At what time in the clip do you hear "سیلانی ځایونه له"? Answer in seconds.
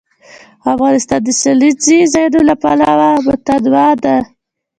1.41-2.55